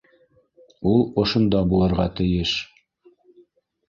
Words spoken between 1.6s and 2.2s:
булырға